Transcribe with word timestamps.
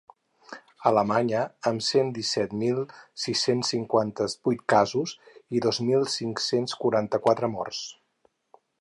Alemanya, 0.91 1.41
amb 1.71 1.83
cent 1.87 2.09
disset 2.15 2.55
mil 2.63 2.81
sis-cents 3.25 3.71
cinquanta-vuit 3.75 4.65
casos 4.75 5.15
i 5.59 5.65
dos 5.67 5.83
mil 5.91 6.09
cinc-cents 6.19 6.79
quaranta-quatre 6.85 7.53
morts. 7.59 7.89